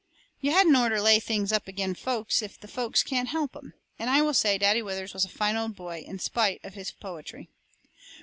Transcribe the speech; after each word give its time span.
You 0.39 0.49
hadn't 0.53 0.75
orter 0.75 0.99
lay 0.99 1.19
things 1.19 1.51
up 1.51 1.67
agin 1.69 1.93
folks 1.93 2.41
if 2.41 2.59
the 2.59 2.67
folks 2.67 3.03
can't 3.03 3.27
help 3.29 3.55
'em. 3.55 3.75
And 3.99 4.09
I 4.09 4.23
will 4.23 4.33
say 4.33 4.57
Daddy 4.57 4.81
Withers 4.81 5.13
was 5.13 5.25
a 5.25 5.29
fine 5.29 5.55
old 5.55 5.75
boy 5.75 6.03
in 6.07 6.17
spite 6.17 6.59
of 6.63 6.73
his 6.73 6.89
poetry. 6.89 7.49